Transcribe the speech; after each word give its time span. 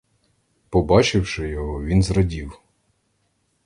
Побачивши 0.69 1.49
його, 1.49 1.83
він 1.83 2.03
зрадів. 2.03 2.59